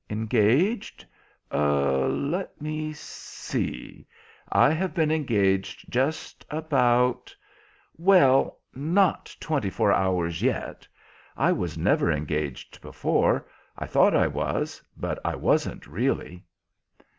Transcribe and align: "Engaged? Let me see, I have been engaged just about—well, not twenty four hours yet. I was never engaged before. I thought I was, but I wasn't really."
"Engaged? 0.09 1.05
Let 1.51 2.59
me 2.59 2.91
see, 2.91 4.07
I 4.51 4.71
have 4.71 4.95
been 4.95 5.11
engaged 5.11 5.91
just 5.91 6.43
about—well, 6.49 8.59
not 8.73 9.35
twenty 9.39 9.69
four 9.69 9.91
hours 9.93 10.41
yet. 10.41 10.87
I 11.37 11.51
was 11.51 11.77
never 11.77 12.11
engaged 12.11 12.81
before. 12.81 13.47
I 13.77 13.85
thought 13.85 14.15
I 14.15 14.25
was, 14.25 14.81
but 14.97 15.19
I 15.23 15.35
wasn't 15.35 15.85
really." 15.85 16.45